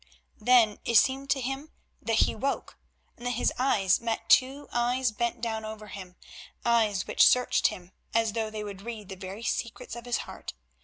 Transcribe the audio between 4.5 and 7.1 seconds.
eyes bent down over him, eyes